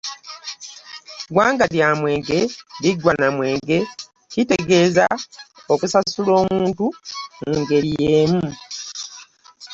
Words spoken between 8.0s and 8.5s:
y’emu.